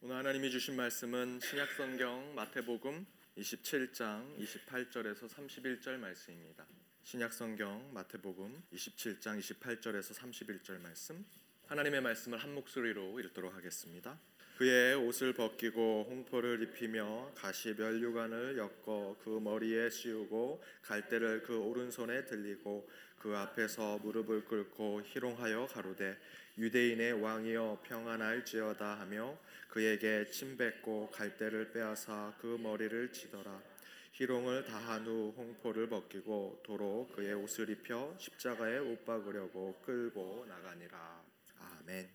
[0.00, 3.04] 오늘 하나님이 주신 말씀은 신약성경 마태복음
[3.36, 6.64] 27장 28절에서 31절 말씀입니다.
[7.02, 11.26] 신약성경 마태복음 27장 28절에서 31절 말씀
[11.66, 14.16] 하나님의 말씀을 한 목소리로 읽도록 하겠습니다.
[14.58, 22.88] 그의 옷을 벗기고 홍포를 입히며 가시 면류관을 엮어 그 머리에 씌우고 갈대를 그 오른손에 들리고
[23.18, 26.16] 그 앞에서 무릎을 꿇고 희롱하여 가로되
[26.58, 29.38] 유대인의 왕이여 평안할지어다 하며
[29.68, 33.62] 그에게 침 뱉고 갈대를 빼앗아 그 머리를 치더라
[34.10, 41.22] 희롱을 다한 후 홍포를 벗기고 도로 그의 옷을 입혀 십자가에 못 박으려고 끌고 나가니라
[41.60, 42.10] 아멘.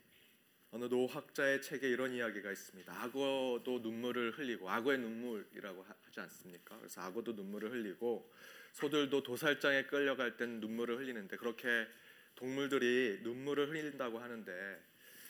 [0.72, 2.92] 어느 노학자의 책에 이런 이야기가 있습니다.
[2.92, 6.78] 악어도 눈물을 흘리고 악어의 눈물이라고 하지 않습니까?
[6.80, 8.30] 그래서 악어도 눈물을 흘리고
[8.74, 11.88] 소들도 도살장에 끌려갈 땐 눈물을 흘리는데 그렇게
[12.36, 14.82] 동물들이 눈물을 흘린다고 하는데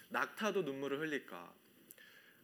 [0.09, 1.53] 낙타도 눈물을 흘릴까?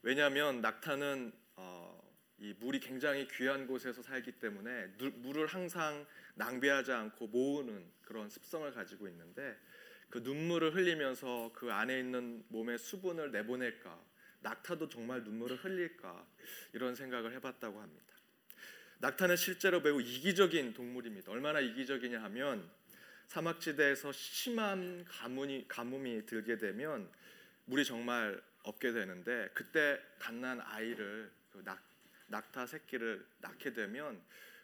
[0.02, 2.00] 왜냐하면 낙타는 어,
[2.40, 9.08] 이 물이 굉장히 귀한 곳에서 살기 때문에 물을 항상 낭비하지 않고 모으는 그런 습성을 가지고
[9.10, 9.58] 있는데
[10.10, 14.00] 그 눈물을 흘리면서 그 안에 있는 몸의 수분을 내보낼까
[14.42, 16.26] 낙타도 정말 눈물을 흘릴까
[16.74, 18.16] 이런 생각을 해봤다고 합니다.
[19.00, 21.32] 낙타는 실제로 매우 이기적인 동물입니다.
[21.32, 22.70] 얼마나 이기적이냐 하면
[23.30, 27.08] 사막지대에서 심한 가뭄이, 가뭄이 들게 되면
[27.66, 31.80] 물이 정말 없게 되는데 그때 갓난 아이를 그 낙,
[32.28, 34.20] 낙타 새끼를 낳게 되면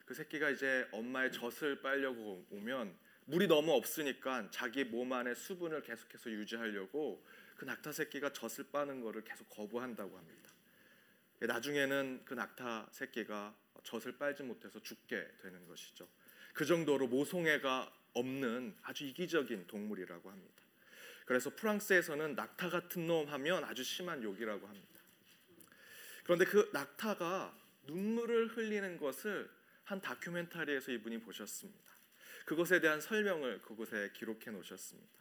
[0.08, 6.32] 그 새끼가 이제 엄마의 젖을 빨려고 오면 물이 너무 없으니까 자기 몸 안에 수분을 계속해서
[6.32, 7.24] 유지하려고
[7.56, 10.50] 그 낙타 새끼가 젖을 빠는 것을 계속 거부한다고 합니다.
[11.40, 16.08] 나중에는 그 낙타 새끼가 젖을 빨지 못해서 죽게 되는 것이죠.
[16.54, 20.64] 그 정도로 모성애가 없는 아주 이기적인 동물이라고 합니다.
[21.26, 25.02] 그래서 프랑스에서는 낙타 같은 놈 하면 아주 심한 욕이라고 합니다.
[26.24, 29.50] 그런데 그 낙타가 눈물을 흘리는 것을
[29.84, 31.86] 한 다큐멘터리에서 이분이 보셨습니다.
[32.46, 35.14] 그것에 대한 설명을 그곳에 기록해 놓으셨습니다.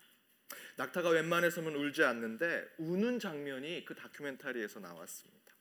[0.76, 5.54] 낙타가 웬만해서는 울지 않는데 우는 장면이 그 다큐멘터리에서 나왔습니다.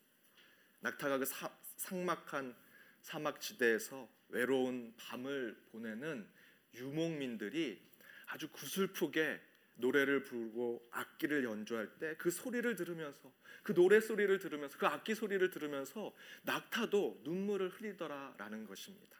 [0.81, 2.55] 낙타가 그 사, 삭막한
[3.01, 6.27] 사막 지대에서 외로운 밤을 보내는
[6.75, 7.81] 유목민들이
[8.27, 9.39] 아주 구슬프게
[9.75, 13.31] 노래를 부르고 악기를 연주할 때 그 소리를 들으면서
[13.63, 16.13] 그 노래 소리를 들으면서 그 악기 소리를 들으면서
[16.43, 19.17] 낙타도 눈물을 흘리더라라는 것입니다.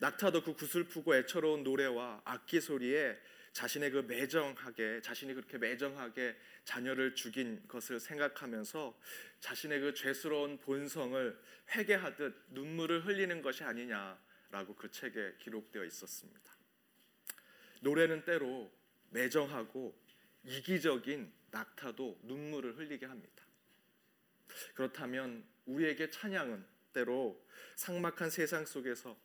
[0.00, 3.18] 낙타도 그 구슬프고 애처로운 노래와 악기 소리에
[3.52, 8.96] 자신의 그 매정하게 자신이 그렇게 매정하게 자녀를 죽인 것을 생각하면서
[9.40, 11.36] 자신의 그 죄스러운 본성을
[11.74, 14.16] 회개하듯 눈물을 흘리는 것이 아니냐
[14.50, 16.52] 라고 그 책에 기록되어 있었습니다.
[17.80, 18.70] 노래는 때로
[19.10, 19.98] 매정하고
[20.44, 23.44] 이기적인 낙타도 눈물을 흘리게 합니다.
[24.74, 27.44] 그렇다면 우리에게 찬양은 때로
[27.76, 29.16] 상막한 세상 속에서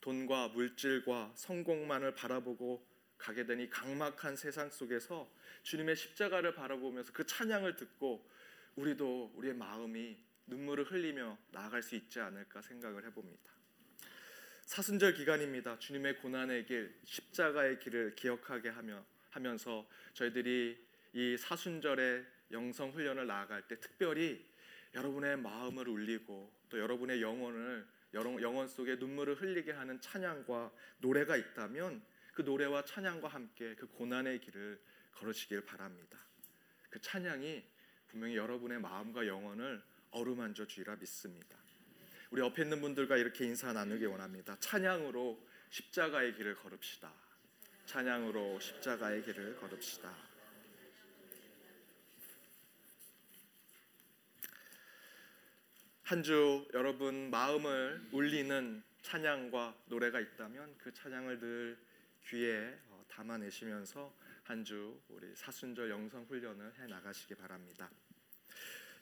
[0.00, 2.86] 돈과 물질과 성공만을 바라보고
[3.18, 5.30] 가게 되니 강막한 세상 속에서
[5.62, 8.26] 주님의 십자가를 바라보면서 그 찬양을 듣고
[8.76, 10.16] 우리도 우리의 마음이
[10.46, 13.59] 눈물을 흘리며 나아갈 수 있지 않을까 생각을 해봅니다.
[14.70, 15.80] 사순절 기간입니다.
[15.80, 20.78] 주님의 고난의 길, 십자가의 길을 기억하게 하며 하면서 저희들이
[21.12, 24.48] 이 사순절의 영성 훈련을 나아갈 때 특별히
[24.94, 32.00] 여러분의 마음을 울리고 또 여러분의 영혼을 영혼 속에 눈물을 흘리게 하는 찬양과 노래가 있다면
[32.32, 34.80] 그 노래와 찬양과 함께 그 고난의 길을
[35.14, 36.16] 걸으시길 바랍니다.
[36.90, 37.64] 그 찬양이
[38.06, 39.82] 분명히 여러분의 마음과 영혼을
[40.12, 41.59] 어루만져 주리라 믿습니다.
[42.30, 44.56] 우리 옆에 있는 분들과 이렇게 인사 나누기 원합니다.
[44.60, 47.12] 찬양으로 십자가의 길을 걸읍시다.
[47.86, 50.30] 찬양으로 십자가의 길을 걸읍시다.
[56.04, 61.78] 한 주 여러분 마음을 울리는 찬양과 노래가 있다면 그 찬양을 늘
[62.26, 67.88] 귀에 어, 담아내시면서 한 주 우리 사순절 영성 훈련을 해 나가시기 바랍니다.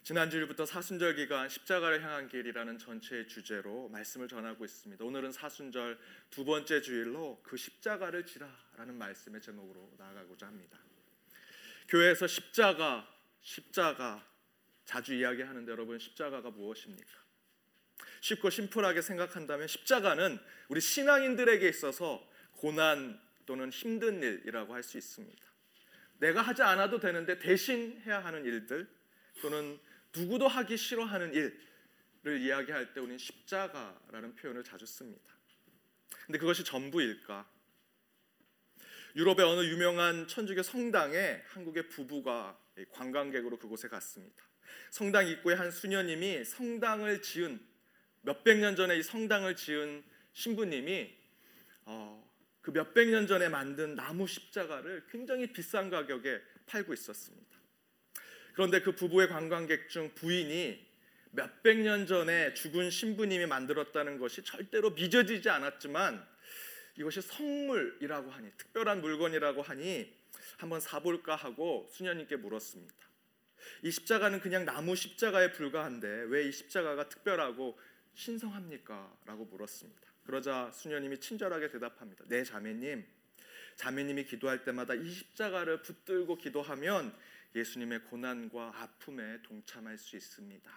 [0.09, 5.05] 지난 주일부터 사순절 기간 십자가를 향한 길이라는 전체의 주제로 말씀을 전하고 있습니다.
[5.05, 5.99] 오늘은 사순절
[6.31, 10.79] 두 번째 주일로 그 십자가를 지라라는 말씀의 제목으로 나아가고자 합니다.
[11.89, 13.07] 교회에서 십자가,
[13.43, 14.27] 십자가
[14.87, 17.11] 자주 이야기하는데 여러분 십자가가 무엇입니까?
[18.23, 20.39] 쉽고 심플하게 생각한다면 십자가는
[20.69, 25.47] 우리 신앙인들에게 있어서 고난 또는 힘든 일이라고 할 수 있습니다.
[26.21, 28.89] 내가 하지 않아도 되는데 대신 해야 하는 일들
[29.43, 29.79] 또는
[30.17, 35.35] 누구도 하기 싫어하는 일을 이야기할 때 우리는 십자가라는 표현을 자주 씁니다.
[36.27, 37.49] 근데 그것이 전부일까?
[39.17, 42.59] 유럽의 어느 유명한 천주교 성당에 한국의 부부가
[42.91, 44.45] 관광객으로 그곳에 갔습니다.
[44.91, 47.61] 성당 입구에 한 수녀님이 성당을 지은
[48.23, 51.17] 몇백 년 전에 이 성당을 지은 신부님이
[51.87, 52.31] 어,
[52.61, 57.58] 그 몇백 년 전에 만든 나무 십자가를 굉장히 비싼 가격에 팔고 있었습니다.
[58.59, 60.85] 그런데 그 부부의 관광객 중 부인이
[61.31, 66.27] 몇백 년 전에 죽은 신부님이 만들었다는 것이 절대로 믿어지지 않았지만
[66.97, 70.13] 이것이 성물이라고 하니 특별한 물건이라고 하니
[70.57, 72.95] 한번 사볼까 하고 수녀님께 물었습니다.
[73.85, 77.79] 이 십자가는 그냥 나무 십자가에 불과한데 왜 이 십자가가 특별하고
[78.15, 79.19] 신성합니까?
[79.25, 80.03] 라고 물었습니다.
[80.27, 82.25] 그러자 수녀님이 친절하게 대답합니다.
[82.27, 83.07] 네 자매님,
[83.77, 87.15] 자매님이 기도할 때마다 이 십자가를 붙들고 기도하면
[87.55, 90.71] 예수님의 고난과 아픔에 동참할 수 있습니다.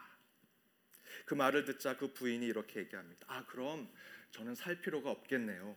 [1.25, 3.25] 그 말을 듣자 그 부인이 이렇게 얘기합니다.
[3.29, 3.91] 아 그럼
[4.31, 5.75] 저는 살 필요가 없겠네요.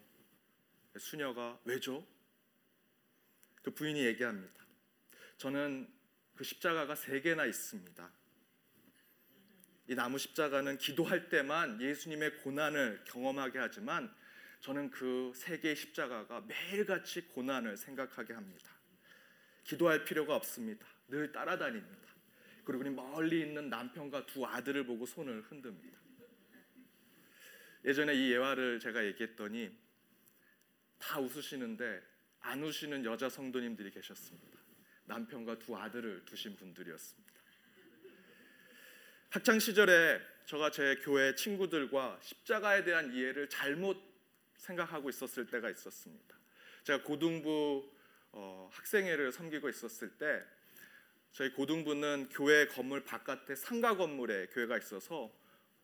[0.99, 2.07] 수녀가 왜죠?
[3.63, 4.65] 그 부인이 얘기합니다.
[5.39, 5.93] 저는
[6.37, 8.11] 그 십자가가 세 개나 있습니다.
[9.89, 14.15] 이 나무 십자가는 기도할 때만 예수님의 고난을 경험하게 하지만
[14.61, 18.74] 저는 그 세 개의 십자가가 매일같이 고난을 생각하게 합니다.
[19.65, 20.87] 기도할 필요가 없습니다.
[21.09, 22.09] 늘 따라다닙니다.
[22.65, 25.99] 그리고 멀리 있는 남편과 두 아들을 보고 손을 흔듭니다.
[27.85, 29.71] 예전에 이 예화를 제가 얘기했더니
[30.99, 32.03] 다 웃으시는데
[32.41, 34.59] 안 우시는 여자 성도님들이 계셨습니다.
[35.05, 37.35] 남편과 두 아들을 두신 분들이었습니다.
[39.29, 44.01] 학창 시절에 저가 제 교회 친구들과 십자가에 대한 이해를 잘못
[44.57, 46.39] 생각하고 있었을 때가 있었습니다.
[46.85, 47.91] 제가 고등부
[48.37, 50.43] 어, 학생회를 섬기고 있었을 때
[51.31, 55.33] 저희 고등부는 교회 건물 바깥에 상가 건물에 교회가 있어서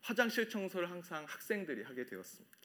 [0.00, 2.58] 화장실 청소를 항상 학생들이 하게 되었습니다.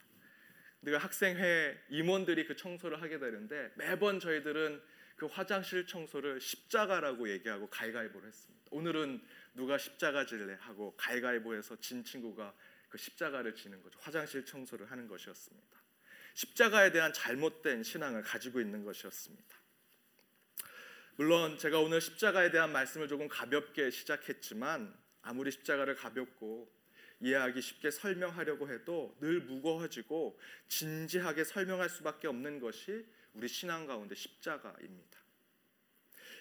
[0.80, 4.82] 근데 그 학생회 임원들이 그 청소를 하게 되는데 매번 저희들은
[5.16, 8.66] 그 화장실 청소를 십자가라고 얘기하고 가위가위보를 했습니다.
[8.72, 9.22] 오늘은
[9.54, 12.54] 누가 십자가 질래 하고 가위가위보해서 진 친구가
[12.90, 14.00] 그 십자가를 지는 거죠.
[14.02, 15.82] 화장실 청소를 하는 것이었습니다.
[16.34, 19.65] 십자가에 대한 잘못된 신앙을 가지고 있는 것이었습니다.
[21.18, 26.70] 물론 제가 오늘 십자가에 대한 말씀을 조금 가볍게 시작했지만 아무리 십자가를 가볍고
[27.22, 35.20] 이해하기 쉽게 설명하려고 해도 늘 무거워지고 진지하게 설명할 수밖에 없는 것이 우리 신앙 가운데 십자가입니다.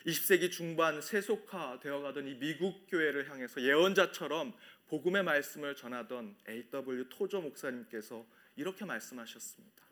[0.07, 4.53] 20세기 중반 세속화되어 가던 이 미국 교회를 향해서 예언자처럼
[4.89, 7.09] 복음의 말씀을 전하던 A.W.
[7.11, 9.85] 토조 목사님께서 이렇게 말씀하셨습니다.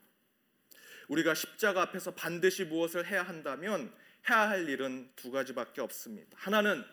[1.07, 3.93] 우리가 십자가 앞에서 반드시 무엇을 해야 한다면
[4.29, 6.37] 해야 할 일은 두 가지밖에 없습니다.
[6.39, 6.83] 하나는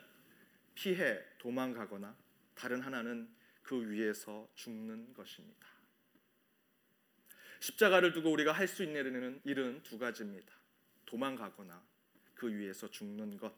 [0.74, 2.16] 피해 도망가거나
[2.54, 3.28] 다른 하나는
[3.62, 5.66] 그 위에서 죽는 것입니다.
[7.60, 10.52] 십자가를 두고 우리가 할 수 있는 일은 두 가지입니다.
[11.06, 11.82] 도망가거나
[12.34, 13.54] 그 위에서 죽는 것.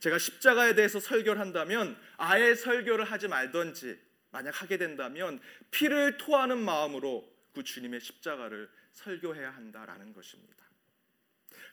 [0.00, 4.00] 제가 십자가에 대해서 설교를 한다면 아예 설교를 하지 말던지
[4.30, 5.40] 만약 하게 된다면
[5.70, 10.69] 피를 토하는 마음으로 그 주님의 십자가를 설교해야 한다라는 것입니다.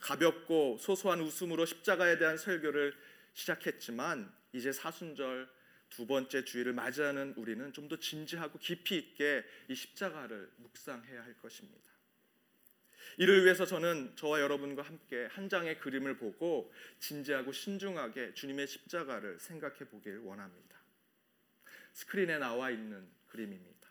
[0.01, 2.94] 가볍고 소소한 웃음으로 십자가에 대한 설교를
[3.33, 5.50] 시작했지만 이제 사순절
[5.89, 11.88] 두 번째 주일을 맞이하는 우리는 좀 더 진지하고 깊이 있게 이 십자가를 묵상해야 할 것입니다.
[13.18, 19.85] 이를 위해서 저는 저와 여러분과 함께 한 장의 그림을 보고 진지하고 신중하게 주님의 십자가를 생각해
[19.89, 20.77] 보길 원합니다.
[21.94, 23.89] 스크린에 나와 있는 그림입니다.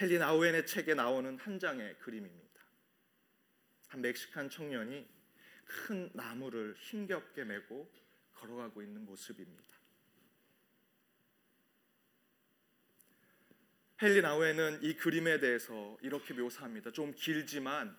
[0.00, 2.43] 헨리 나우엔의 책에 나오는 한 장의 그림입니다.
[3.94, 5.06] 한 멕시칸 청년이
[5.64, 7.88] 큰 나무를 힘겹게 메고
[8.32, 9.62] 걸어가고 있는 모습입니다.
[14.02, 16.90] 헨리 나우엔은 이 그림에 대해서 이렇게 묘사합니다.
[16.90, 17.96] 좀 길지만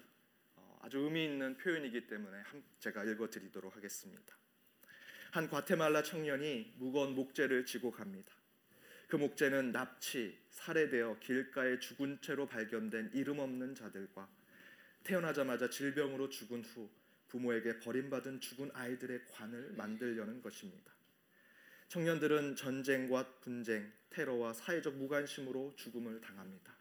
[0.57, 2.43] 어, 아주 의미 있는 표현이기 때문에
[2.79, 4.35] 제가 읽어드리도록 하겠습니다.
[5.31, 8.33] 한 과테말라 청년이 무거운 목재를 지고 갑니다.
[9.07, 14.27] 그 목재는 납치, 살해되어 길가에 죽은 채로 발견된 이름 없는 자들과
[15.05, 16.89] 태어나자마자 질병으로 죽은 후
[17.27, 20.91] 부모에게 버림받은 죽은 아이들의 관을 만들려는 것입니다.
[21.87, 26.75] 청년들은 전쟁과 분쟁, 테러와 사회적 무관심으로 죽음을 당합니다.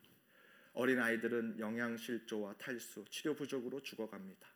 [0.73, 4.49] 어린 아이들은 영양실조와 탈수, 치료 부족으로 죽어갑니다.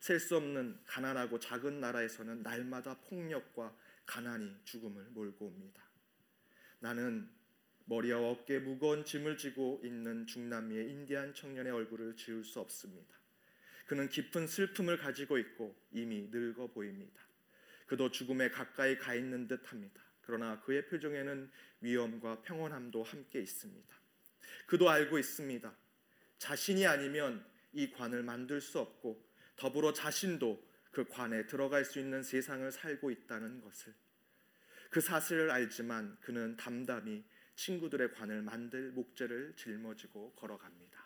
[0.00, 5.82] 셀 수 없는 가난하고 작은 나라에서는 날마다 폭력과 가난이 죽음을 몰고 옵니다.
[6.80, 7.30] 나는
[7.86, 13.14] 머리와 어깨에 무거운 짐을 지고 있는 중남미의 인디안 청년의 얼굴을 지울 수 없습니다.
[13.86, 17.20] 그는 깊은 슬픔을 가지고 있고 이미 늙어 보입니다.
[17.86, 20.02] 그도 죽음에 가까이 가 있는 듯합니다.
[20.22, 21.50] 그러나 그의 표정에는
[21.82, 23.94] 위엄과 평온함도 함께 있습니다.
[24.66, 25.76] 그도 알고 있습니다.
[26.38, 29.22] 자신이 아니면 이 관을 만들 수 없고
[29.56, 33.92] 더불어 자신도 그 관에 들어갈 수 있는 세상을 살고 있다는 것을
[34.90, 37.24] 그 사실을 알지만 그는 담담히
[37.56, 41.04] 친구들의 관을 만들 목재를 짊어지고 걸어갑니다.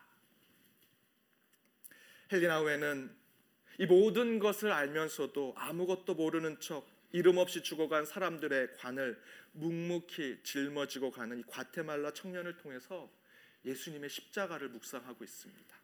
[2.33, 3.17] 헬리나우에는
[3.79, 9.21] 이 모든 것을 알면서도 아무것도 모르는 척 이름 없이 죽어간 사람들의 관을
[9.53, 13.11] 묵묵히 짊어지고 가는 이 과테말라 청년을 통해서
[13.65, 15.77] 예수님의 십자가를 묵상하고 있습니다.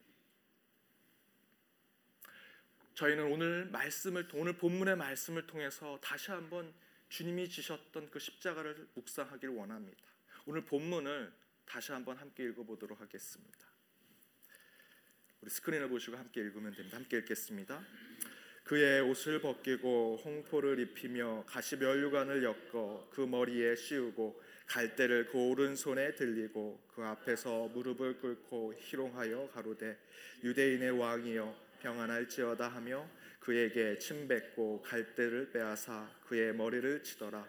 [2.94, 6.73] 저희는 오늘 말씀을 오늘 본문의 말씀을 통해서 다시 한번
[7.09, 10.13] 주님이 지셨던 그 십자가를 묵상하길 원합니다.
[10.46, 11.32] 오늘 본문을
[11.64, 13.66] 다시 한번 함께 읽어보도록 하겠습니다.
[15.40, 16.98] 우리 스크린을 보시고 함께 읽으면 됩니다.
[16.98, 17.82] 함께 읽겠습니다.
[18.64, 26.88] 그의 옷을 벗기고 홍포를 입히며 가시 면류관을 엮어 그 머리에 씌우고 갈대를 그 오른손에 들리고
[26.94, 29.98] 그 앞에서 무릎을 꿇고 희롱하여 가로되
[30.42, 33.08] 유대인의 왕이여 평안할지어다 하며
[33.40, 37.46] 그에게 침 뱉고 갈대를 빼앗아 그의 머리를 치더라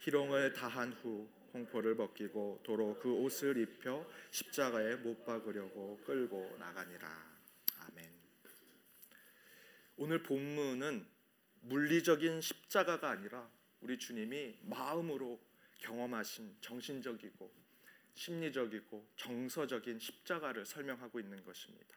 [0.00, 7.08] 희롱을 다한 후 홍포를 벗기고 도로 그 옷을 입혀 십자가에 못 박으려고 끌고 나가니라
[7.80, 8.10] 아멘
[9.96, 11.06] 오늘 본문은
[11.62, 13.50] 물리적인 십자가가 아니라
[13.80, 15.40] 우리 주님이 마음으로
[15.78, 17.52] 경험하신 정신적이고
[18.14, 21.96] 심리적이고 정서적인 십자가를 설명하고 있는 것입니다.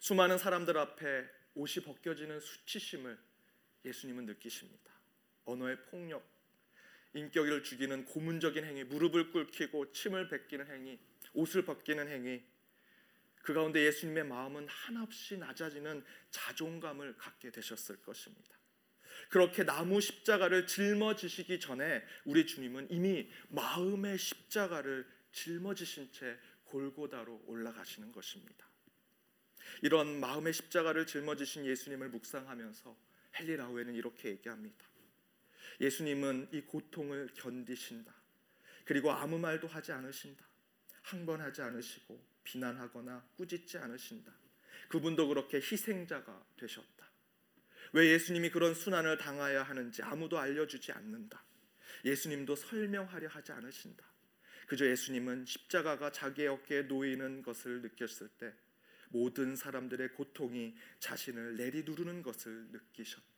[0.00, 3.18] 수많은 사람들 앞에 옷이 벗겨지는 수치심을
[3.84, 4.92] 예수님은 느끼십니다.
[5.46, 6.22] 언어의 폭력,
[7.18, 10.98] 인격을 죽이는 고문적인 행위, 무릎을 꿇히고 침을 뱉기는 행위,
[11.34, 12.42] 옷을 벗기는 행위.
[13.42, 18.58] 그 가운데 예수님의 마음은 한없이 낮아지는 자존감을 갖게 되셨을 것입니다.
[19.30, 28.66] 그렇게 나무 십자가를 짊어지시기 전에 우리 주님은 이미 마음의 십자가를 짊어지신 채 골고다로 올라가시는 것입니다.
[29.82, 32.96] 이런 마음의 십자가를 짊어지신 예수님을 묵상하면서
[33.34, 34.86] 헨리 라우에는 이렇게 얘기합니다.
[35.80, 38.14] 예수님은 이 고통을 견디신다.
[38.84, 40.46] 그리고 아무 말도 하지 않으신다.
[41.02, 44.32] 항번하지 않으시고 비난하거나 꾸짖지 않으신다.
[44.88, 47.10] 그분도 그렇게 희생자가 되셨다.
[47.92, 51.42] 왜 예수님이 그런 순환을 당해야 하는지 아무도 알려주지 않는다.
[52.04, 54.06] 예수님도 설명하려 하지 않으신다.
[54.66, 58.52] 그저 예수님은 십자가가 자기의 어깨에 놓이는 것을 느꼈을 때
[59.10, 63.37] 모든 사람들의 고통이 자신을 내리누르는 것을 느끼셨다.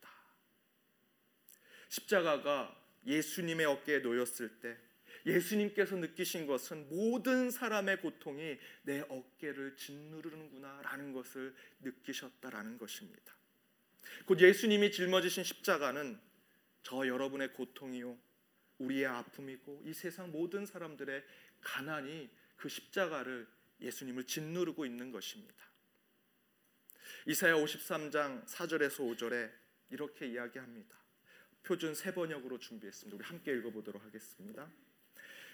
[1.90, 2.74] 십자가가
[3.06, 4.76] 예수님의 어깨에 놓였을 때
[5.26, 13.36] 예수님께서 느끼신 것은 모든 사람의 고통이 내 어깨를 짓누르는구나라는 것을 느끼셨다라는 것입니다.
[14.24, 16.18] 곧 예수님이 짊어지신 십자가는
[16.82, 18.18] 저 여러분의 고통이요
[18.78, 21.22] 우리의 아픔이고 이 세상 모든 사람들의
[21.60, 23.46] 가난이 그 십자가를
[23.80, 25.68] 예수님을 짓누르고 있는 것입니다.
[27.26, 29.52] 이사야 53장 4절에서 5절에
[29.90, 30.99] 이렇게 이야기합니다.
[31.62, 33.16] 표준 세 번역으로 준비했습니다.
[33.16, 34.68] 우리 함께 읽어보도록 하겠습니다.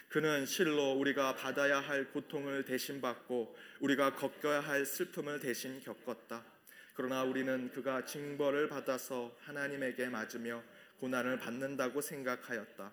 [0.08, 6.44] 그는 실로 우리가 받아야 할 고통을 대신 받고 우리가 겪어야 할 슬픔을 대신 겪었다.
[6.94, 10.62] 그러나 우리는 그가 징벌을 받아서 하나님에게 맞으며
[11.00, 12.92] 고난을 받는다고 생각하였다.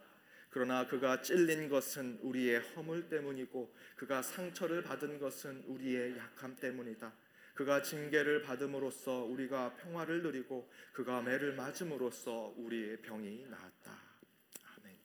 [0.50, 7.14] 그러나 그가 찔린 것은 우리의 허물 때문이고 그가 상처를 받은 것은 우리의 약함 때문이다.
[7.54, 14.02] 그가 징계를 받음으로써 우리가 평화를 누리고 그가 매를 맞음으로써 우리의 병이 나았다.
[14.78, 14.98] 아멘.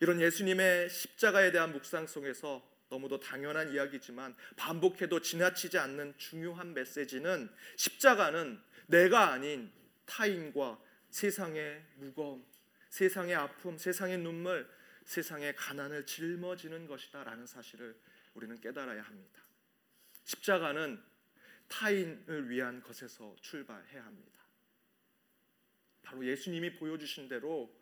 [0.00, 8.60] 이런 예수님의 십자가에 대한 묵상 속에서 너무도 당연한 이야기지만 반복해도 지나치지 않는 중요한 메시지는 십자가는
[8.86, 9.72] 내가 아닌
[10.04, 10.78] 타인과
[11.10, 12.44] 세상의 무거움,
[12.90, 14.68] 세상의 아픔, 세상의 눈물,
[15.04, 17.96] 세상의 가난을 짊어지는 것이다라는 사실을
[18.34, 19.45] 우리는 깨달아야 합니다.
[20.26, 21.02] 십자가는
[21.68, 24.40] 타인을 위한 것에서 출발해야 합니다.
[26.02, 27.74] 바로 예수님이 보여주신 대로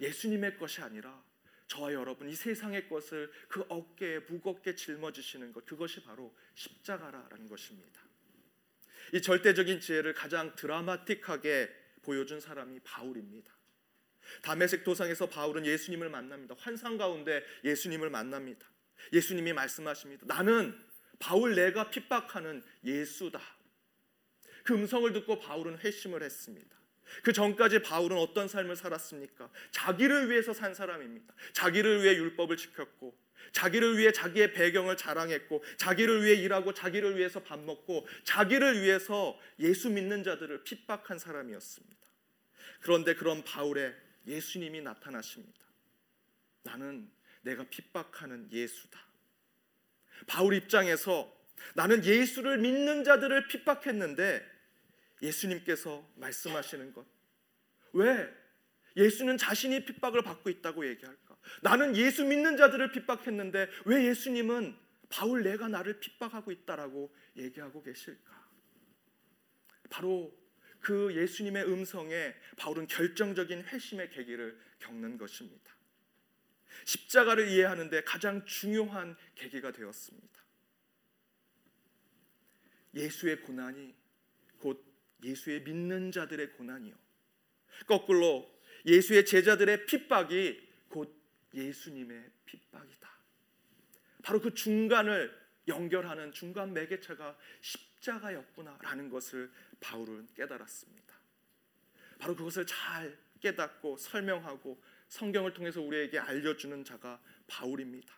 [0.00, 1.22] 예수님의 것이 아니라
[1.66, 8.00] 저와 여러분 이 세상의 것을 그 어깨에 무겁게 짊어지시는 것 그것이 바로 십자가라는 것입니다.
[9.12, 11.68] 이 절대적인 지혜를 가장 드라마틱하게
[12.02, 13.52] 보여준 사람이 바울입니다.
[14.42, 16.54] 담에색 도상에서 바울은 예수님을 만납니다.
[16.58, 18.68] 환상 가운데 예수님을 만납니다.
[19.12, 20.26] 예수님이 말씀하십니다.
[20.26, 20.78] 나는
[21.24, 23.40] 바울 내가 핍박하는 예수다.
[24.62, 26.76] 그 음성을 듣고 바울은 회심을 했습니다.
[27.22, 29.50] 그 전까지 바울은 어떤 삶을 살았습니까?
[29.70, 31.32] 자기를 위해서 산 사람입니다.
[31.54, 33.16] 자기를 위해 율법을 지켰고,
[33.52, 39.88] 자기를 위해 자기의 배경을 자랑했고, 자기를 위해 일하고, 자기를 위해서 밥 먹고, 자기를 위해서 예수
[39.88, 41.96] 믿는 자들을 핍박한 사람이었습니다.
[42.80, 43.94] 그런데 그런 바울의
[44.26, 45.58] 예수님이 나타나십니다.
[46.64, 49.13] 나는 내가 핍박하는 예수다.
[50.26, 51.32] 바울 입장에서
[51.74, 54.44] 나는 예수를 믿는 자들을 핍박했는데
[55.22, 57.06] 예수님께서 말씀하시는 것.
[57.92, 58.32] 왜?
[58.96, 61.36] 예수는 자신이 핍박을 받고 있다고 얘기할까?
[61.62, 64.76] 나는 예수 믿는 자들을 핍박했는데 왜 예수님은
[65.08, 68.44] 바울 내가 나를 핍박하고 있다라고 얘기하고 계실까?
[69.90, 70.32] 바로
[70.80, 75.74] 그 예수님의 음성에 바울은 결정적인 회심의 계기를 겪는 것입니다.
[76.84, 80.44] 십자가를 이해하는데 가장 중요한 계기가 되었습니다.
[82.94, 83.94] 예수의 고난이
[84.58, 84.84] 곧
[85.22, 86.94] 예수의 믿는 자들의 고난이요.
[87.86, 88.50] 거꾸로
[88.86, 91.14] 예수의 제자들의 핍박이 곧
[91.54, 93.10] 예수님의 핍박이다.
[94.22, 99.50] 바로 그 중간을 연결하는 중간 매개체가 십자가였구나라는 것을
[99.80, 101.14] 바울은 깨달았습니다.
[102.18, 104.82] 바로 그것을 잘 깨닫고 설명하고
[105.14, 108.12] 성경을 통해서 우리에게 알려주는 자가 바울입니다.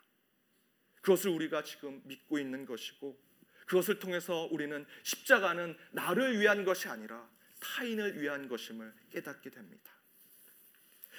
[1.03, 3.21] 그것을 우리가 지금 믿고 있는 것이고
[3.67, 7.29] 그것을 통해서 우리는 십자가는 나를 위한 것이 아니라
[7.61, 9.93] 타인을 위한 것임을 깨닫게 됩니다.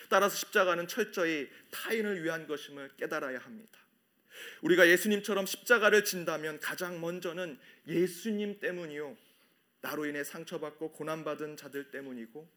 [0.10, 3.80] 따라서 십자가는 철저히 타인을 위한 것임을 깨달아야 합니다.
[4.62, 9.16] 우리가 예수님처럼 십자가를 진다면 가장 먼저는 예수님 때문이요.
[9.82, 12.50] 나로 인해 상처받고 고난받은 자들 때문이고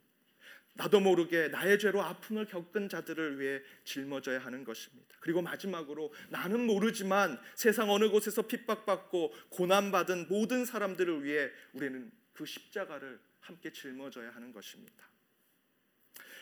[0.75, 5.17] 나도 모르게 나의 죄로 아픔을 겪은 자들을 위해 짊어져야 하는 것입니다.
[5.21, 13.21] 그리고 마지막으로 나는 모르지만 세상 어느 곳에서 핍박받고 고난받은 모든 사람들을 위해 우리는 그 십자가를
[13.41, 15.09] 함께 짊어져야 하는 것입니다.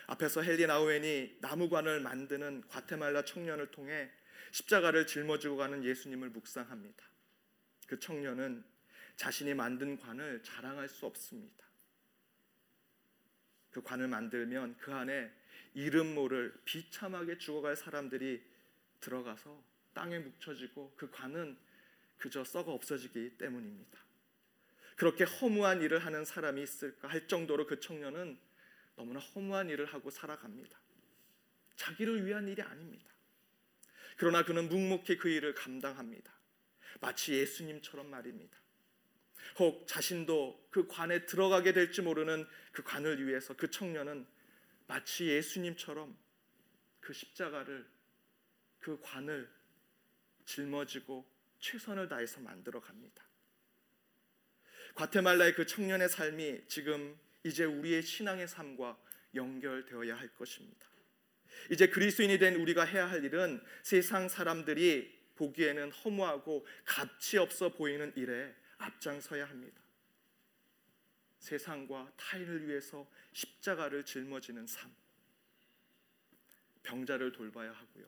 [0.07, 4.11] 앞에서 헨리 나우엔이 나무관을 만드는 과테말라 청년을 통해
[4.53, 7.05] 십자가를 짊어지고 가는 예수님을 묵상합니다.
[7.87, 8.65] 그 청년은
[9.17, 11.68] 자신이 만든 관을 자랑할 수 없습니다.
[13.79, 15.31] 그 관을 만들면 그 안에
[15.73, 18.43] 이름 모를 비참하게 죽어갈 사람들이
[18.99, 19.63] 들어가서
[19.95, 21.57] 땅에 묻혀지고 그 관은
[22.17, 24.01] 그저 썩어 없어지기 때문입니다.
[24.97, 28.37] 그렇게 허무한 일을 하는 사람이 있을까 할 정도로 그 청년은
[28.97, 30.77] 너무나 허무한 일을 하고 살아갑니다.
[31.77, 33.07] 자기를 위한 일이 아닙니다.
[34.17, 36.33] 그러나 그는 묵묵히 그 일을 감당합니다.
[37.01, 38.59] 마치 예수님처럼 말입니다.
[39.59, 44.27] 혹 자신도 그 관에 들어가게 될지 모르는 그 관을 위해서 그 청년은
[44.87, 46.17] 마치 예수님처럼
[47.01, 47.87] 그 십자가를
[48.79, 49.49] 그 관을
[50.45, 51.27] 짊어지고
[51.61, 53.25] 최선을 다해서 만들어 갑니다.
[54.95, 58.99] 과테말라의 그 청년의 삶이 지금 이제 우리의 신앙의 삶과
[59.35, 60.87] 연결되어야 할 것입니다.
[61.71, 68.55] 이제 그리스도인이 된 우리가 해야 할 일은 세상 사람들이 보기에는 허무하고 가치 없어 보이는 일에
[68.79, 69.81] 앞장서야 합니다.
[71.39, 74.91] 세상과 타인을 위해서 십자가를 짊어지는 삶.
[76.83, 78.07] 병자를 돌봐야 하고요.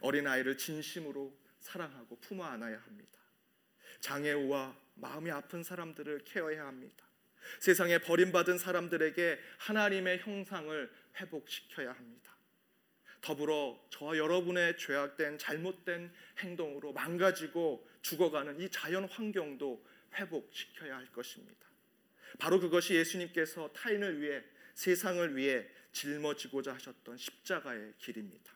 [0.00, 3.20] 어린 아이를 진심으로 사랑하고 품어 안아야 합니다.
[4.00, 7.06] 장애우와 마음이 아픈 사람들을 케어해야 합니다.
[7.60, 12.35] 세상에 버림받은 사람들에게 하나님의 형상을 회복시켜야 합니다.
[13.26, 19.84] 더불어 저와 여러분의 죄악된 잘못된 행동으로 망가지고 죽어가는 이 자연 환경도
[20.14, 21.66] 회복시켜야 할 것입니다.
[22.38, 28.52] 바로 그것이 예수님께서 타인을 위해 세상을 위해 짊어지고자 하셨던 십자가의 길입니다.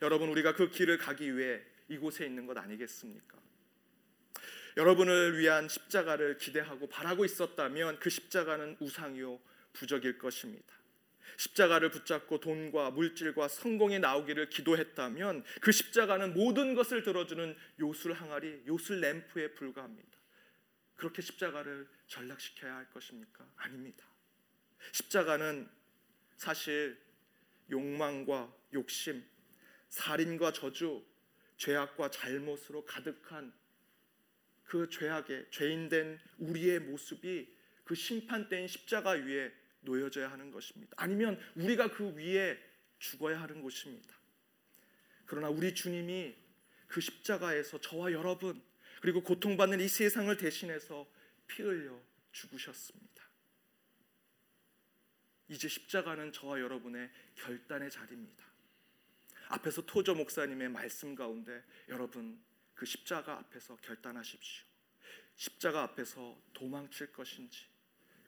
[0.00, 3.38] 여러분 우리가 그 길을 가기 위해 이곳에 있는 것 아니겠습니까?
[4.78, 9.38] 여러분을 위한 십자가를 기대하고 바라고 있었다면 그 십자가는 우상이요
[9.74, 10.83] 부적일 것입니다.
[11.36, 19.00] 십자가를 붙잡고 돈과 물질과 성공이 나오기를 기도했다면 그 십자가는 모든 것을 들어주는 요술 항아리, 요술
[19.00, 20.18] 램프에 불과합니다.
[20.96, 23.46] 그렇게 십자가를 전락시켜야 할 것입니까?
[23.56, 24.06] 아닙니다.
[24.92, 25.68] 십자가는
[26.36, 26.98] 사실
[27.70, 29.24] 욕망과 욕심,
[29.88, 31.04] 살인과 저주,
[31.56, 33.52] 죄악과 잘못으로 가득한
[34.64, 39.52] 그 죄악의 죄인된 우리의 모습이 그 심판대인 십자가 위에
[39.84, 40.92] 놓여져야 하는 것입니다.
[40.96, 42.58] 아니면 우리가 그 위에
[42.98, 44.14] 죽어야 하는 것입니다.
[45.26, 46.34] 그러나 우리 주님이
[46.86, 48.62] 그 십자가에서 저와 여러분
[49.00, 51.06] 그리고 고통받는 이 세상을 대신해서
[51.46, 51.98] 피 흘려
[52.32, 53.24] 죽으셨습니다.
[55.48, 58.44] 이제 십자가는 저와 여러분의 결단의 자리입니다.
[59.48, 62.42] 앞에서 토저 목사님의 말씀 가운데 여러분
[62.74, 64.64] 그 십자가 앞에서 결단하십시오.
[65.36, 67.66] 십자가 앞에서 도망칠 것인지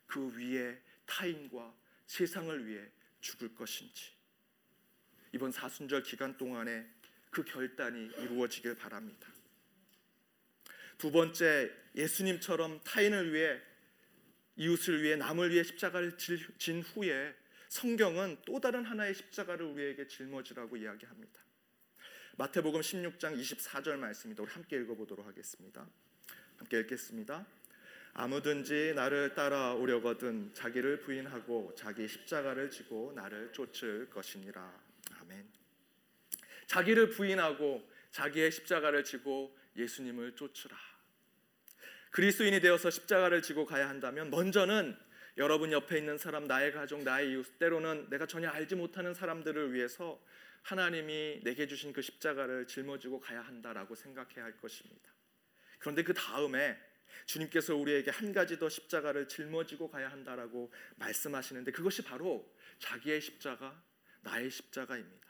[0.05, 2.85] 그 위에 타인과 세상을 위해
[3.19, 4.11] 죽을 것인지
[5.33, 6.87] 이번 사순절 기간 동안에
[7.31, 9.27] 그 결단이 이루어지길 바랍니다.
[10.97, 13.61] 두 번째 예수님처럼 타인을 위해
[14.55, 17.35] 이웃을 위해 남을 위해 십자가를 진 후에
[17.69, 21.41] 성경은 또 다른 하나의 십자가를 우리에게 짊어지라고 이야기합니다.
[22.37, 24.43] 마태복음 16장 24절 말씀입니다.
[24.43, 25.87] 우리 함께 읽어보도록 하겠습니다.
[26.57, 27.45] 함께 읽겠습니다.
[28.19, 34.73] 아무든지 나를 따라오려거든 자기를 부인하고 자기 십자가를 지고 나를 쫓을 것이니라.
[35.19, 35.47] 아멘.
[36.65, 40.75] 자기를 부인하고 자기의 십자가를 지고 예수님을 쫓으라.
[42.09, 44.97] 그리스도인이 되어서 십자가를 지고 가야 한다면 먼저는
[45.37, 50.19] 여러분 옆에 있는 사람, 나의 가족, 나의 이웃, 때로는 내가 전혀 알지 못하는 사람들을 위해서
[50.63, 55.11] 하나님이 내게 주신 그 십자가를 짊어지고 가야 한다라고 생각해야 할 것입니다.
[55.77, 56.75] 그런데 그 다음에
[57.25, 63.81] 주님께서 우리에게 한 가지 더 십자가를 짊어지고 가야 한다라고 말씀하시는데 그것이 바로 자기의 십자가,
[64.21, 65.27] 나의 십자가입니다.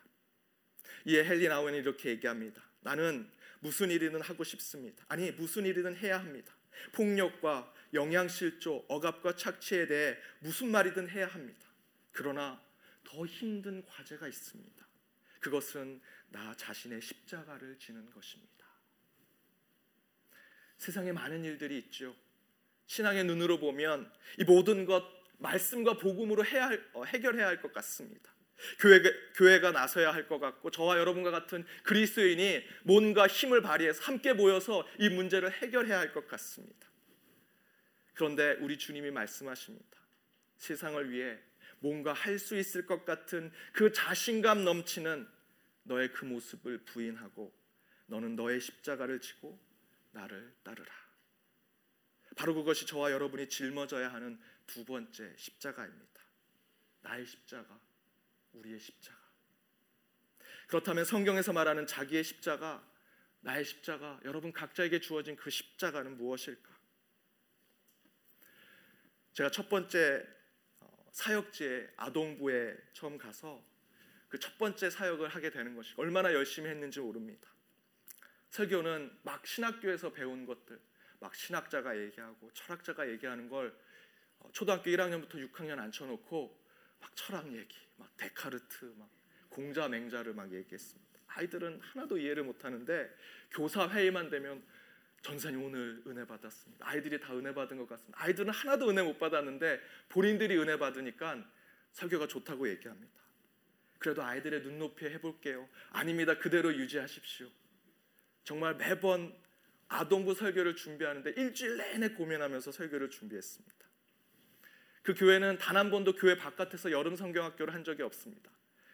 [1.06, 2.62] 이에 헨리 나우엔이 이렇게 얘기합니다.
[2.82, 5.06] 나는 무슨 일이든 하고 싶습니다.
[5.08, 6.56] 아니 무슨 일이든 해야 합니다.
[6.94, 11.66] 폭력과 영양실조, 억압과 착취에 대해 무슨 말이든 해야 합니다.
[12.12, 12.62] 그러나
[13.04, 14.88] 더 힘든 과제가 있습니다.
[15.40, 18.57] 그것은 나 자신의 십자가를 지는 것입니다.
[20.78, 22.16] 세상에 많은 일들이 있죠.
[22.86, 25.04] 신앙의 눈으로 보면 이 모든 것
[25.40, 28.32] 말씀과 복음으로 할, 어, 해결해야 할 것 같습니다.
[28.80, 34.88] 교회가, 교회가 나서야 할 것 같고 저와 여러분과 같은 그리스도인이 뭔가 힘을 발휘해서 함께 모여서
[34.98, 36.88] 이 문제를 해결해야 할 것 같습니다.
[38.16, 39.86] 그런데 우리 주님이 말씀하십니다.
[40.58, 41.38] 세상을 위해
[41.80, 45.28] 뭔가 할 수 있을 것 같은 그 자신감 넘치는
[45.84, 47.54] 너의 그 모습을 부인하고
[48.08, 49.60] 너는 너의 십자가를 지고
[50.12, 50.92] 나를 따르라.
[52.36, 56.22] 바로 그것이 저와 여러분이 짊어져야 하는 두 번째 십자가입니다.
[57.02, 57.80] 나의 십자가,
[58.54, 59.18] 우리의 십자가.
[60.68, 62.86] 그렇다면 성경에서 말하는 자기의 십자가,
[63.40, 66.78] 나의 십자가, 여러분 각자에게 주어진 그 십자가는 무엇일까?
[69.34, 70.28] 제가 첫 번째
[70.80, 73.64] 어, 사역지에 아동부에 처음 가서
[74.30, 77.50] 그 첫 번째 사역을 하게 되는 것이 얼마나 열심히 했는지 모릅니다.
[78.50, 80.80] 설교는 막 신학교에서 배운 것들,
[81.20, 83.76] 막 신학자가 얘기하고 철학자가 얘기하는 걸
[84.40, 86.64] 어, 초등학교 1학년부터 6학년 앉혀놓고
[87.00, 89.10] 막 철학 얘기, 막 데카르트, 막
[89.50, 91.08] 공자 맹자를 막 얘기했습니다.
[91.28, 93.16] 아이들은 하나도 이해를 못하는데
[93.52, 94.64] 교사 회의만 되면
[95.22, 96.88] 전사님 오늘 은혜 받았습니다.
[96.88, 98.22] 아이들이 다 은혜 받은 것 같습니다.
[98.22, 101.44] 아이들은 하나도 은혜 못 받았는데 본인들이 은혜 받으니까
[101.92, 103.18] 설교가 좋다고 얘기합니다.
[104.00, 105.68] 그래도 아이들의 눈높이에 해볼게요.
[105.90, 106.38] 아닙니다.
[106.38, 107.50] 그대로 유지하십시오.
[108.48, 109.38] 정말 매번
[109.90, 113.76] 아동부 설교를 준비하는데 일주일 내내 고민하면서 설교를 준비했습니다.
[115.04, 118.50] 그 교회는 단 한 번도 교회 바깥에서 여름 성경학교를 한 적이 없습니다.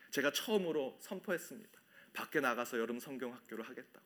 [0.09, 1.81] 제가 처음으로 선포했습니다.
[2.13, 4.05] 밖에 나가서 여름 성경학교를 하겠다고.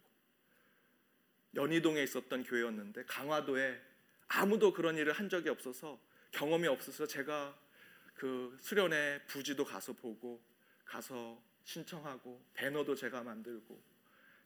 [1.55, 3.81] 연희동에 있었던 교회였는데 강화도에
[4.27, 5.97] 아무도 그런 일을 한 적이 없어서
[6.31, 7.57] 경험이 없어서 제가
[8.15, 10.43] 그 수련회 부지도 가서 보고
[10.83, 13.96] 가서 신청하고 배너도 제가 만들고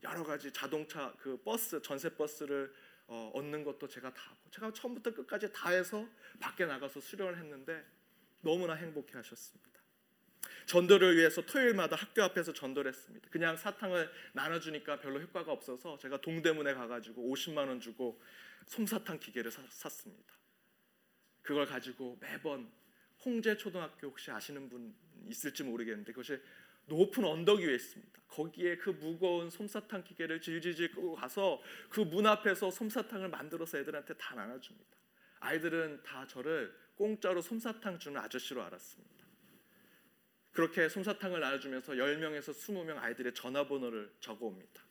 [0.03, 2.73] 여러 가지 자동차 그 버스 전세 버스를
[3.07, 6.07] 어, 얻는 것도 제가 다 하고 제가 처음부터 끝까지 다 해서
[6.39, 7.85] 밖에 나가서 수련을 했는데
[8.41, 9.71] 너무나 행복해 하셨습니다.
[10.65, 13.29] 전도를 위해서 토요일마다 학교 앞에서 전도를 했습니다.
[13.29, 18.21] 그냥 사탕을 나눠주니까 별로 효과가 없어서 제가 동대문에 가가지고 50만 원 주고
[18.67, 20.33] 솜사탕 기계를 사, 샀습니다.
[21.41, 22.71] 그걸 가지고 매번
[23.25, 24.95] 홍제 초등학교 혹시 아시는 분
[25.27, 26.41] 있을지 모르겠는데 그것이
[26.91, 28.21] 높은 언덕 위에 있습니다.
[28.27, 34.35] 거기에 그 무거운 솜사탕 기계를 질질질 끄고 가서 그 문 앞에서 솜사탕을 만들어서 애들한테 다
[34.35, 34.97] 나눠줍니다.
[35.39, 39.25] 아이들은 다 저를 공짜로 솜사탕 주는 아저씨로 알았습니다.
[40.51, 44.83] 그렇게 솜사탕을 나눠주면서 10명에서 20명 아이들의 전화번호를 적어옵니다.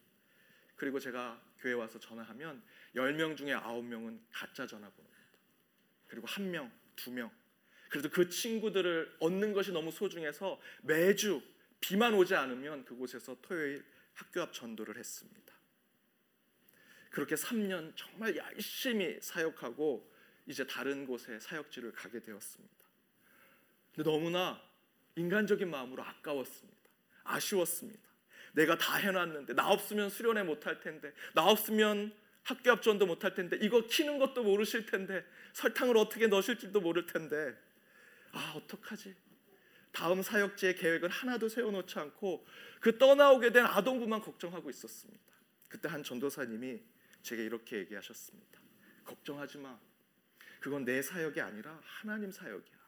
[0.77, 2.63] 그리고 제가 교회 와서 전화하면
[2.97, 5.21] 10명 중에 9명은 가짜 전화번호입니다.
[6.07, 7.31] 그리고 1명, 2명.
[7.91, 11.43] 그래도 그 친구들을 얻는 것이 너무 소중해서 매주
[11.81, 15.55] 비만 오지 않으면 그곳에서 토요일 학교 앞 전도를 했습니다.
[17.11, 20.09] 그렇게 3년 정말 열심히 사역하고
[20.47, 22.75] 이제 다른 곳에 사역지를 가게 되었습니다.
[23.95, 24.63] 근데 너무나
[25.17, 26.79] 인간적인 마음으로 아까웠습니다.
[27.25, 28.01] 아쉬웠습니다.
[28.53, 32.13] 내가 다 해놨는데 나 없으면 수련회 못할 텐데 나 없으면
[32.43, 37.57] 학교 앞 전도 못할 텐데 이거 키는 것도 모르실 텐데 설탕을 어떻게 넣으실지도 모를 텐데
[38.33, 39.15] 아 어떡하지?
[39.93, 42.47] 다음 사역지의 계획을 하나도 세워놓지 않고
[42.81, 45.23] 그 떠나오게 된 아동부만 걱정하고 있었습니다.
[45.69, 46.83] 그때 한 전도사님이
[47.23, 48.61] 제게 이렇게 얘기하셨습니다.
[49.05, 49.79] 걱정하지 마.
[50.61, 52.81] 그건 내 사역이 아니라 하나님 사역이야.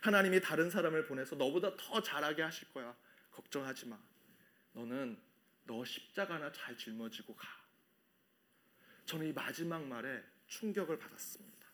[0.00, 2.94] 하나님이 다른 사람을 보내서 너보다 더 잘하게 하실 거야.
[3.30, 3.98] 걱정하지 마.
[4.72, 5.18] 너는
[5.64, 7.48] 너 십자가나 잘 짊어지고 가.
[9.06, 11.68] 저는 이 마지막 말에 충격을 받았습니다.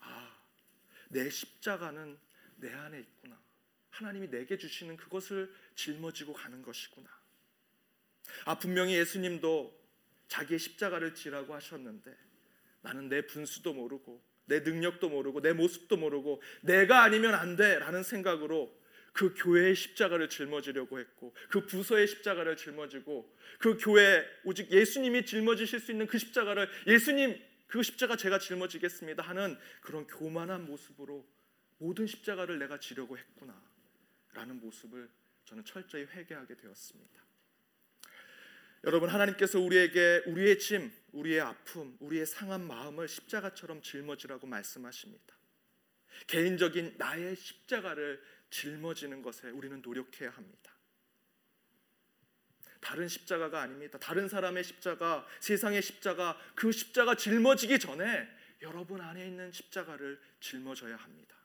[0.00, 0.36] 아,
[1.08, 2.18] 내 십자가는
[2.56, 3.40] 내 안에 있구나.
[3.98, 7.08] 하나님이 내게 주시는 그것을 짊어지고 가는 것이구나.
[8.44, 9.76] 아 분명히 예수님도
[10.28, 12.16] 자기의 십자가를 지라고 하셨는데
[12.82, 18.72] 나는 내 분수도 모르고 내 능력도 모르고 내 모습도 모르고 내가 아니면 안 돼라는 생각으로
[19.12, 25.90] 그 교회의 십자가를 짊어지려고 했고 그 부서의 십자가를 짊어지고 그 교회 오직 예수님이 짊어지실 수
[25.90, 31.26] 있는 그 십자가를 예수님 그 십자가 제가 짊어지겠습니다 하는 그런 교만한 모습으로
[31.78, 33.60] 모든 십자가를 내가 지려고 했구나
[34.32, 35.08] 라는 모습을
[35.44, 37.22] 저는 철저히 회개하게 되었습니다.
[38.84, 45.36] 여러분 하나님께서 우리에게 우리의 짐, 우리의 아픔, 우리의 상한 마음을 십자가처럼 짊어지라고 말씀하십니다.
[46.26, 50.72] 개인적인 나의 십자가를 짊어지는 것에 우리는 노력해야 합니다.
[52.80, 53.98] 다른 십자가가 아닙니다.
[53.98, 58.28] 다른 사람의 십자가, 세상의 십자가, 그 십자가 짊어지기 전에
[58.62, 61.36] 여러분 안에 있는 십자가를 짊어져야 합니다.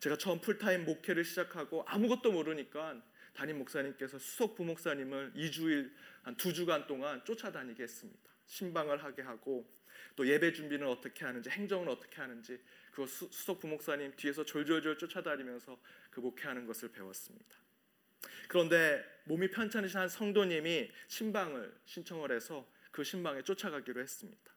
[0.00, 3.00] 제가 처음 풀타임 목회를 시작하고 아무것도 모르니까
[3.34, 8.30] 담임 목사님께서 수석 부목사님을 2주일 한두 주간 동안 쫓아다니게 했습니다.
[8.46, 9.70] 신방을 하게 하고
[10.16, 12.58] 또 예배 준비는 어떻게 하는지 행정은 어떻게 하는지
[12.92, 15.78] 그 수석 부목사님 뒤에서 졸졸졸 쫓아다니면서
[16.10, 17.56] 그 목회하는 것을 배웠습니다.
[18.48, 24.50] 그런데 몸이 편찮으신 한 성도님이 신방을 신청을 해서 그 신방에 쫓아가기로 했습니다.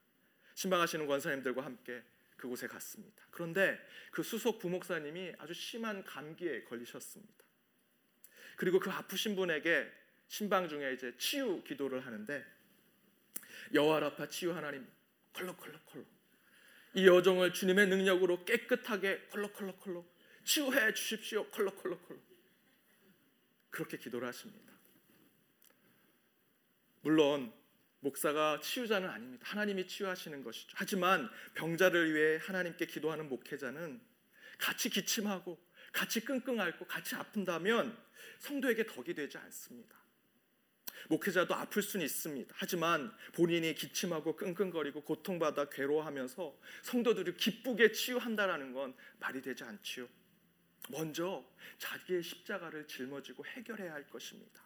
[0.56, 2.02] 신방하시는 권사님들과 함께
[2.44, 3.24] 그곳에 갔습니다.
[3.32, 3.80] 그런데
[4.12, 7.46] 그 수석 부목사님이 아주 심한 감기에 걸리셨습니다.
[8.58, 9.90] 그리고 그 아프신 분에게
[10.28, 12.46] 신방 중에 이제 치유 기도를 하는데
[13.74, 14.86] 여호와라파 치유 하나님
[15.32, 16.06] 컬럭컬럭컬럭
[16.96, 20.06] 이 여종을 주님의 능력으로 깨끗하게 컬럭컬럭컬럭
[20.44, 22.22] 치유해 주십시오 컬럭컬럭컬럭
[23.70, 24.74] 그렇게 기도를 하십니다.
[27.04, 27.54] 물론
[28.04, 29.46] 목사가 치유자는 아닙니다.
[29.48, 30.76] 하나님이 치유하시는 것이죠.
[30.76, 34.02] 하지만 병자를 위해 하나님께 기도하는 목회자는
[34.60, 35.58] 같이 기침하고
[35.94, 37.98] 같이 끙끙 앓고 같이 아픈다면
[38.40, 39.96] 성도에게 덕이 되지 않습니다.
[41.08, 42.54] 목회자도 아플 수는 있습니다.
[42.58, 50.08] 하지만 본인이 기침하고 끙끙거리고 고통받아 괴로워하면서 성도들이 기쁘게 치유한다라는 건 말이 되지 않지요.
[50.90, 51.46] 먼저
[51.78, 54.63] 자기의 십자가를 짊어지고 해결해야 할 것입니다.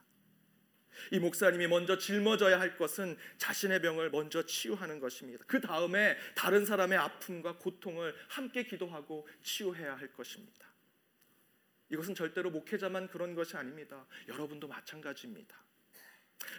[1.12, 5.44] 이 목사님이 먼저 짊어져야 할 것은 자신의 병을 먼저 치유하는 것입니다.
[5.48, 10.68] 그 다음에 다른 사람의 아픔과 고통을 함께 기도하고 치유해야 할 것입니다.
[11.90, 14.06] 이것은 절대로 목회자만 그런 것이 아닙니다.
[14.28, 15.56] 여러분도 마찬가지입니다.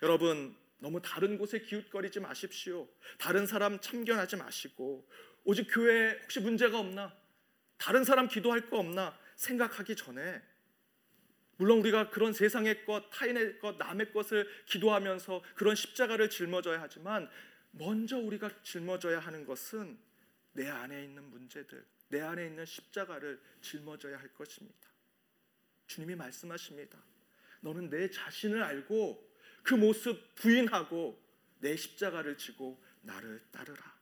[0.02, 2.88] 여러분 너무 다른 곳에 기웃거리지 마십시오.
[3.18, 5.08] 다른 사람 참견하지 마시고
[5.44, 7.14] 오직 교회에 혹시 문제가 없나?
[7.76, 9.18] 다른 사람 기도할 거 없나?
[9.36, 10.42] 생각하기 전에
[11.58, 17.28] 물론 우리가 그런 세상의 것, 타인의 것, 남의 것을 기도하면서 그런 십자가를 짊어져야 하지만
[17.72, 19.98] 먼저 우리가 짊어져야 하는 것은
[20.52, 24.88] 내 안에 있는 문제들, 내 안에 있는 십자가를 짊어져야 할 것입니다.
[25.88, 26.98] 주님이 말씀하십니다.
[27.60, 29.28] 너는 내 자신을 알고
[29.64, 31.20] 그 모습 부인하고
[31.58, 33.98] 내 십자가를 지고 나를 따르라.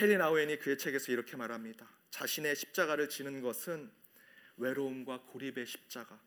[0.00, 1.88] 헨리 나우엔이 그의 책에서 이렇게 말합니다.
[2.10, 3.90] 자신의 십자가를 지는 것은
[4.58, 6.20] 외로움과 고립의 십자가,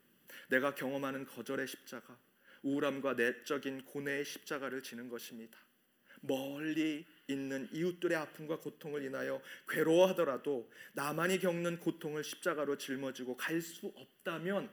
[0.50, 2.17] 내가 경험하는 거절의 십자가,
[2.63, 5.58] 우울함과 내적인 고뇌의 십자가를 지는 것입니다.
[6.22, 14.70] 멀리 있는 이웃들의 아픔과 고통을 인하여 괴로워하더라도 나만이 겪는 고통을 십자가로 짊어지고 갈 수 없다면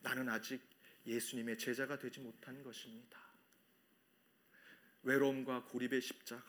[0.00, 0.60] 나는 아직
[1.06, 3.18] 예수님의 제자가 되지 못한 것입니다.
[5.02, 6.44] 외로움과 고립의 십자가,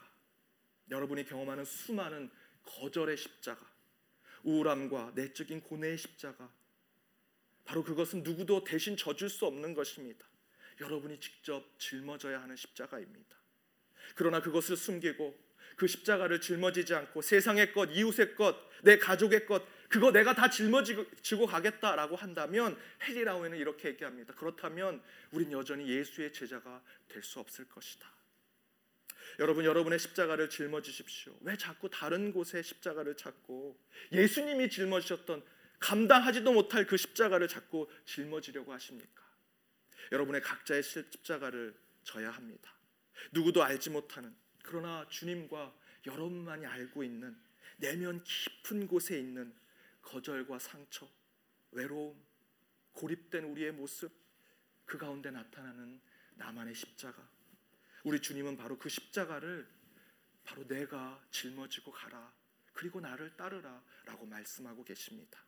[0.89, 2.29] 여러분이 경험하는 수많은
[2.63, 3.68] 거절의 십자가,
[4.43, 6.51] 우울함과 내적인 고뇌의 십자가,
[7.65, 10.25] 바로 그것은 누구도 대신 져줄 수 없는 것입니다.
[10.81, 13.37] 여러분이 직접 짊어져야 하는 십자가입니다.
[14.15, 15.37] 그러나 그것을 숨기고
[15.75, 21.45] 그 십자가를 짊어지지 않고 세상의 것, 이웃의 것, 내 가족의 것, 그거 내가 다 짊어지고
[21.47, 24.33] 가겠다라고 한다면 헬리라우에는 이렇게 얘기합니다.
[24.35, 28.18] 그렇다면 우린 여전히 예수의 제자가 될 수 없을 것이다.
[29.37, 31.37] 여러분 여러분의 십자가를 짊어지십시오.
[31.41, 33.79] 왜 자꾸 다른 곳에 십자가를 찾고
[34.11, 35.43] 예수님이 짊어지셨던
[35.79, 39.23] 감당하지도 못할 그 십자가를 자꾸 짊어지려고 하십니까?
[40.11, 42.73] 여러분의 각자의 십자가를 져야 합니다.
[43.31, 45.73] 누구도 알지 못하는 그러나 주님과
[46.05, 47.37] 여러분만이 알고 있는
[47.77, 49.53] 내면 깊은 곳에 있는
[50.01, 51.07] 거절과 상처,
[51.71, 52.21] 외로움,
[52.93, 54.11] 고립된 우리의 모습
[54.85, 56.01] 그 가운데 나타나는
[56.35, 57.29] 나만의 십자가.
[58.03, 59.67] 우리 주님은 바로 그 십자가를
[60.43, 62.33] 바로 내가 짊어지고 가라.
[62.73, 65.43] 그리고 나를 따르라 라고 말씀하고 계십니다.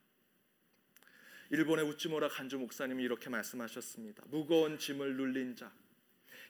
[1.50, 4.24] 일본의 우찌모라 간주 목사님이 이렇게 말씀하셨습니다.
[4.28, 5.72] 무거운 짐을 눌린 자,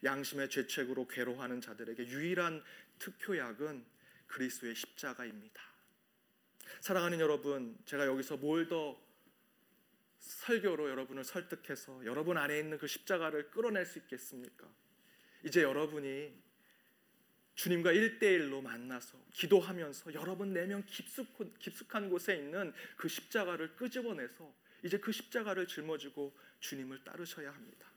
[0.03, 2.63] 양심의 죄책으로 괴로워하는 자들에게 유일한
[2.99, 3.85] 특효약은
[4.27, 5.61] 그리스도의 십자가입니다.
[6.81, 8.99] 사랑하는 여러분, 제가 여기서 뭘 더
[10.21, 14.67] 설교로 여러분을 설득해서 여러분 안에 있는 그 십자가를 끌어낼 수 있겠습니까?
[15.43, 16.33] 이제 여러분이
[17.55, 25.11] 주님과 일대일로 만나서 기도하면서 여러분 내면 깊숙한, 깊숙한 곳에 있는 그 십자가를 끄집어내서 이제 그
[25.11, 27.91] 십자가를 짊어지고 주님을 따르셔야 합니다.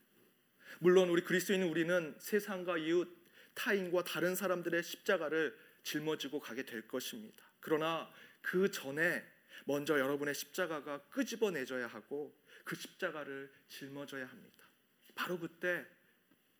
[0.79, 3.09] 물론 우리 그리스도인은 우리는 세상과 이웃
[3.53, 7.43] 타인과 다른 사람들의 십자가를 짊어지고 가게 될 것입니다.
[7.59, 9.23] 그러나 그 전에
[9.65, 14.65] 먼저 여러분의 십자가가 끄집어내져야 하고 그 십자가를 짊어져야 합니다.
[15.15, 15.85] 바로 그때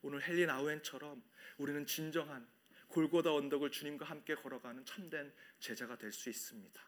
[0.02, 1.24] 오늘 헬린 아우엔처럼
[1.58, 2.48] 우리는 진정한
[2.88, 6.82] 골고다 언덕을 주님과 함께 걸어가는 참된 제자가 될 수 있습니다.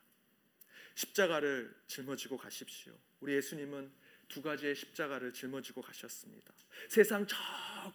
[0.96, 2.98] 십자가를 짊어지고 가십시오.
[3.20, 3.91] 우리 예수님은
[4.28, 6.54] 두 가지의 십자가를 짊어지고 가셨습니다.
[6.89, 7.38] 세상 저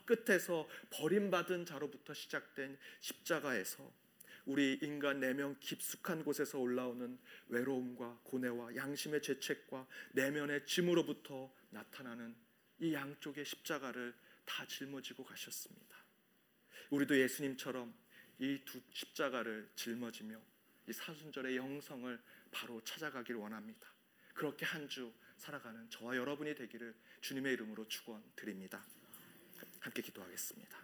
[0.04, 3.92] 끝에서 버림받은 자로부터 시작된 십자가에서
[4.44, 12.34] 우리 인간 내면 깊숙한 곳에서 올라오는 외로움과 고뇌와 양심의 죄책과 내면의 짐으로부터 나타나는
[12.80, 15.96] 이 양쪽의 십자가를 다 짊어지고 가셨습니다.
[16.90, 17.94] 우리도 예수님처럼
[18.38, 20.40] 이 두 십자가를 짊어지며
[20.88, 23.92] 이 사순절의 영성을 바로 찾아가길 원합니다.
[24.34, 28.84] 그렇게 한 주 살아가는 저와 여러분이 되기를 주님의 이름으로 축원드립니다.
[29.80, 30.78] 함께 기도하겠습니다.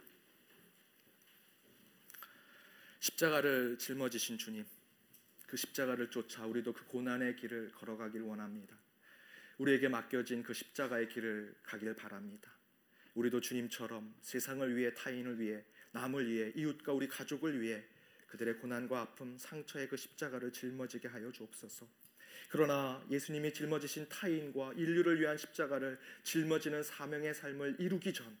[2.99, 4.65] 십자가를 짊어지신 주님,
[5.47, 8.77] 그 십자가를 쫓아 우리도 그 고난의 길을 걸어가길 원합니다.
[9.57, 12.51] 우리에게 맡겨진 그 십자가의 길을 가길 바랍니다.
[13.19, 17.83] 우리도 주님처럼 세상을 위해 타인을 위해 남을 위해 이웃과 우리 가족을 위해
[18.27, 21.85] 그들의 고난과 아픔, 상처의 그 십자가를 짊어지게 하여 주옵소서.
[22.47, 28.37] 그러나 예수님이 짊어지신 타인과 인류를 위한 십자가를 짊어지는 사명의 삶을 이루기 전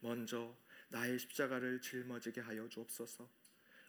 [0.00, 0.54] 먼저
[0.90, 3.26] 나의 십자가를 짊어지게 하여 주옵소서.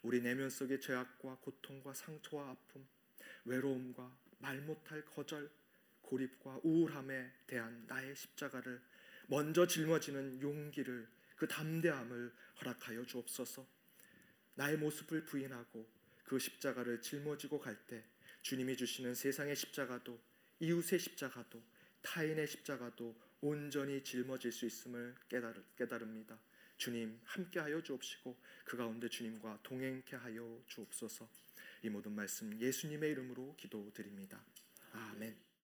[0.03, 2.87] 우리 내면 속의 죄악과 고통과 상처와 아픔,
[3.43, 5.51] 외로움과 말 못할 거절,
[6.01, 8.81] 고립과 우울함에 대한 나의 십자가를
[9.29, 13.65] 먼저 짊어지는 용기를 그 담대함을 허락하여 주옵소서.
[14.55, 15.87] 나의 모습을 부인하고
[16.25, 18.03] 그 십자가를 짊어지고 갈 때
[18.41, 20.19] 주님이 주시는 세상의 십자가도
[20.59, 21.61] 이웃의 십자가도
[22.01, 26.37] 타인의 십자가도 온전히 짊어질 수 있음을 깨달을, 깨달습니다.
[26.77, 31.29] 주님 함께하여 주옵시고 그 가운데 주님과 동행케 하여 주옵소서.
[31.83, 34.43] 이 모든 말씀 예수님의 이름으로 기도드립니다.
[34.91, 35.48] 아멘.